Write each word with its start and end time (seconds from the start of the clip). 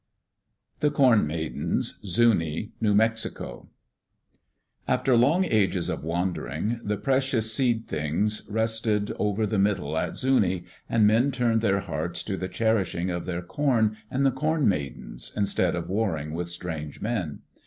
The 0.79 0.89
Corn 0.89 1.27
Maidens 1.27 1.99
Zuni 2.03 2.71
(New 2.81 2.95
Mexico) 2.95 3.69
After 4.87 5.15
long 5.15 5.45
ages 5.45 5.89
of 5.89 6.03
wandering, 6.03 6.79
the 6.83 6.97
precious 6.97 7.53
Seed 7.53 7.87
things 7.87 8.41
rested 8.49 9.11
over 9.19 9.45
the 9.45 9.59
Middle 9.59 9.95
at 9.95 10.15
Zuni, 10.15 10.63
and 10.89 11.05
men 11.05 11.29
turned 11.31 11.61
their 11.61 11.81
hearts 11.81 12.23
to 12.23 12.35
the 12.35 12.49
cherishing 12.49 13.11
of 13.11 13.27
their 13.27 13.43
corn 13.43 13.95
and 14.09 14.25
the 14.25 14.31
Corn 14.31 14.67
Maidens 14.67 15.31
instead 15.37 15.75
of 15.75 15.87
warring 15.87 16.33
with 16.33 16.49
strange 16.49 16.99
men. 16.99 17.41